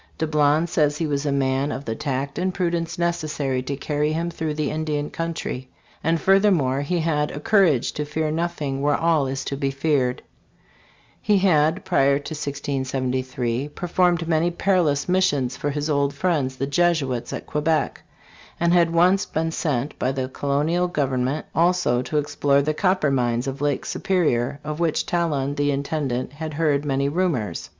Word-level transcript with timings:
Dablon 0.17 0.65
says 0.67 0.97
he 0.97 1.05
was 1.05 1.27
a 1.27 1.31
man 1.31 1.71
of 1.71 1.85
the 1.85 1.93
tact 1.93 2.39
and 2.39 2.51
pru 2.55 2.71
dence 2.71 2.97
necessary 2.97 3.61
to 3.61 3.75
carry 3.75 4.11
him 4.13 4.31
through 4.31 4.55
the 4.55 4.71
Indian 4.71 5.11
country; 5.11 5.69
and 6.03 6.19
furthermore 6.19 6.81
he 6.81 6.97
had 7.01 7.29
"a 7.29 7.39
courage 7.39 7.91
to 7.91 8.03
fear 8.03 8.31
nothing 8.31 8.81
where 8.81 8.95
all 8.95 9.27
is 9.27 9.45
to 9.45 9.55
be 9.55 9.69
feared." 9.69 10.23
He 11.21 11.37
had, 11.37 11.85
prior 11.85 12.17
to 12.17 12.33
1673, 12.33 13.69
performed 13.69 14.27
many 14.27 14.49
perilous 14.49 15.07
missions 15.07 15.55
for 15.55 15.69
his 15.69 15.87
old 15.87 16.15
friends, 16.15 16.55
the 16.55 16.65
Jesuits 16.65 17.31
at 17.31 17.45
Quebec, 17.45 18.01
and 18.59 18.73
had 18.73 18.89
once 18.89 19.27
been 19.27 19.51
sent 19.51 19.99
by 19.99 20.11
the 20.11 20.27
Colonial 20.27 20.87
gov 20.89 21.09
*SHEA: 21.09 21.09
"Discovery 21.09 21.13
and 21.13 21.27
Exploration 21.27 21.29
of 21.29 21.35
the 21.35 21.41
Mississippi 21.43 21.43
Valley." 21.43 21.43
THE 21.43 21.43
DISCOVERERS. 21.43 21.43
ernment 21.43 21.43
also 21.53 22.01
to 22.01 22.17
explore 22.17 22.61
the 22.63 22.73
copper 22.73 23.11
mines 23.11 23.45
of 23.45 23.61
Lake 23.61 23.85
Superior, 23.85 24.59
of 24.63 24.79
which 24.79 25.05
Talon, 25.05 25.53
the 25.53 25.69
intendant, 25.69 26.33
had 26.33 26.53
h^ard 26.53 26.85
many 26.85 27.07
rumors. 27.07 27.69